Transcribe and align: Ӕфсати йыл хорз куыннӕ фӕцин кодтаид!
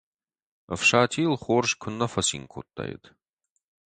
Ӕфсати 0.73 1.19
йыл 1.23 1.35
хорз 1.43 1.71
куыннӕ 1.81 2.07
фӕцин 2.13 2.43
кодтаид! 2.53 3.03